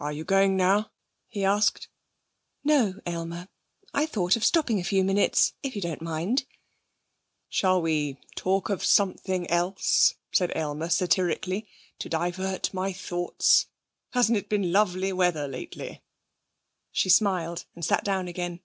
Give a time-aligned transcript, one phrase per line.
[0.00, 0.90] 'Are you going now?'
[1.28, 1.86] he asked.
[2.64, 3.46] 'No, Aylmer.
[3.94, 6.44] I thought of stopping a few minutes, if you don't mind.'
[7.48, 11.68] 'Shall we talk of something else,' said Aylmer satirically,
[12.00, 13.68] 'to divert my thoughts?
[14.10, 16.02] Hasn't it been lovely weather lately?'
[16.90, 18.62] She smiled and sat down again.